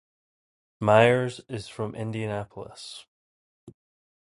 Myers 0.79 1.41
is 1.47 1.67
from 1.67 1.93
Indianapolis. 1.93 3.05